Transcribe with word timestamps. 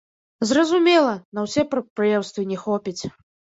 Зразумела, 0.51 1.11
на 1.37 1.45
ўсе 1.45 1.67
прадпрыемствы 1.75 2.49
не 2.55 2.61
хопіць. 2.65 3.01